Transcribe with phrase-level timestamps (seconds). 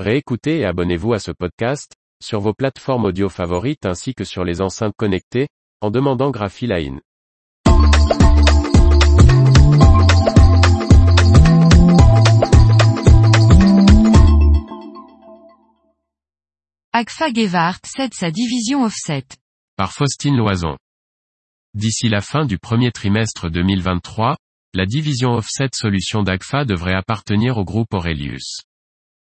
[0.00, 4.60] Réécoutez et abonnez-vous à ce podcast, sur vos plateformes audio favorites ainsi que sur les
[4.60, 5.46] enceintes connectées,
[5.80, 7.00] en demandant Graphiline.
[16.92, 19.26] Agfa Gewart cède sa division Offset.
[19.76, 20.76] Par Faustine Loison.
[21.74, 24.36] D'ici la fin du premier trimestre 2023,
[24.74, 28.64] la division Offset Solutions d'Agfa devrait appartenir au groupe Aurelius.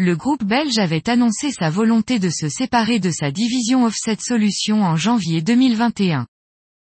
[0.00, 4.84] Le groupe belge avait annoncé sa volonté de se séparer de sa division Offset Solutions
[4.84, 6.28] en janvier 2021.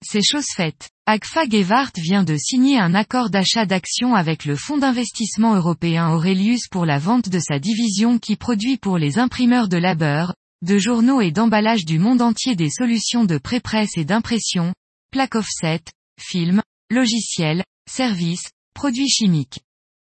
[0.06, 0.92] C'est chose faite.
[1.08, 6.68] Agfa Gewart vient de signer un accord d'achat d'actions avec le fonds d'investissement européen Aurelius
[6.70, 11.20] pour la vente de sa division qui produit pour les imprimeurs de labeur, de journaux
[11.20, 14.72] et d'emballage du monde entier des solutions de pré-presse et d'impression,
[15.12, 15.82] plaques offset,
[16.22, 19.62] films, logiciels, services, produits chimiques.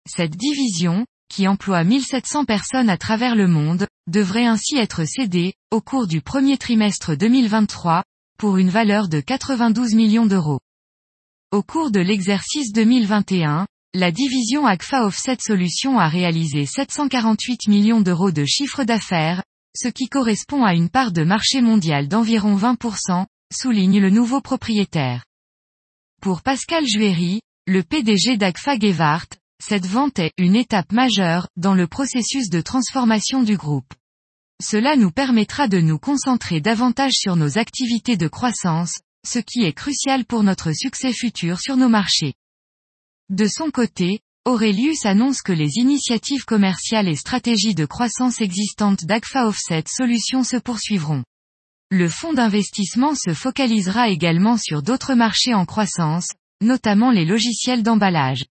[0.09, 5.80] Cette division, qui emploie 1700 personnes à travers le monde, devrait ainsi être cédée, au
[5.80, 8.02] cours du premier trimestre 2023,
[8.37, 10.60] pour une valeur de 92 millions d'euros.
[11.52, 18.32] Au cours de l'exercice 2021, la division AGFA Offset Solutions a réalisé 748 millions d'euros
[18.32, 19.42] de chiffre d'affaires,
[19.76, 25.24] ce qui correspond à une part de marché mondial d'environ 20%, souligne le nouveau propriétaire.
[26.20, 29.28] Pour Pascal Juéry, le PDG d'Agfa Gewart,
[29.60, 33.92] cette vente est une étape majeure dans le processus de transformation du groupe.
[34.62, 39.72] Cela nous permettra de nous concentrer davantage sur nos activités de croissance, ce qui est
[39.72, 42.34] crucial pour notre succès futur sur nos marchés.
[43.28, 49.46] De son côté, Aurelius annonce que les initiatives commerciales et stratégies de croissance existantes d'Agfa
[49.46, 51.22] Offset Solutions se poursuivront.
[51.90, 56.28] Le fonds d'investissement se focalisera également sur d'autres marchés en croissance,
[56.62, 58.44] notamment les logiciels d'emballage.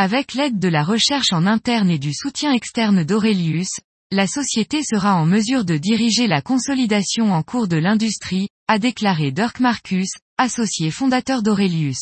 [0.00, 3.80] Avec l'aide de la recherche en interne et du soutien externe d'Aurelius,
[4.12, 9.32] la société sera en mesure de diriger la consolidation en cours de l'industrie, a déclaré
[9.32, 11.98] Dirk Marcus, associé fondateur d'Aurelius.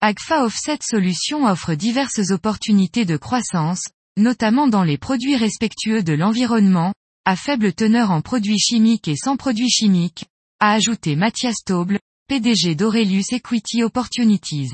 [0.00, 3.82] Agfa Offset Solutions offre diverses opportunités de croissance,
[4.16, 6.94] notamment dans les produits respectueux de l'environnement,
[7.26, 10.24] à faible teneur en produits chimiques et sans produits chimiques,
[10.60, 14.70] a ajouté Mathias Tauble, PDG d'Aurelius Equity Opportunities.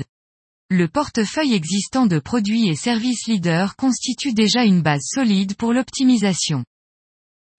[0.75, 6.65] Le portefeuille existant de produits et services leaders constitue déjà une base solide pour l'optimisation.